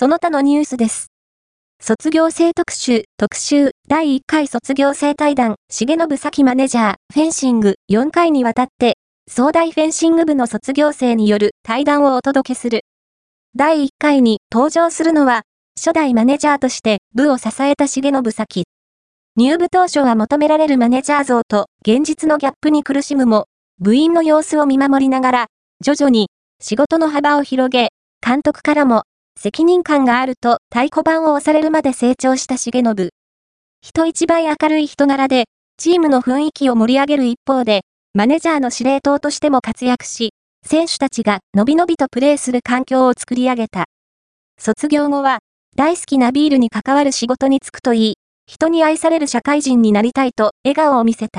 [0.00, 1.08] その他のニュースです。
[1.78, 8.96] 卒業生特集、特集、第1回卒業生対談、重信咲マネージャー、フェンシング、4回にわたって、
[9.30, 12.80] 総大フェンシング部の卒業生による対談をお届けする。
[13.54, 15.42] 第1回に登場するのは、
[15.78, 18.64] 初代マネジャーとして部を支えた重信咲。
[19.36, 23.48] 入部当初は求められるマネージャー像と現実のギャップに苦しむも、
[23.78, 25.46] 部員の様子を見守りながら、
[25.84, 27.90] 徐々に仕事の幅を広げ、
[28.26, 29.02] 監督からも
[29.42, 33.08] 責任感があると太鼓判を押されるまで成長した重信。
[33.80, 35.44] 人一倍明るい人柄で、
[35.78, 37.80] チームの雰囲気を盛り上げる一方で、
[38.12, 43.86] マネジャーの司令塔としても活躍し、選手たちがのびのびとプレーする環境を作り上げた。
[44.58, 45.38] 卒業後は、
[45.74, 48.14] 大好きなビールに関わる仕事に就くといい、
[48.46, 51.38] 人に愛される社会人になりたいと笑顔を見せた。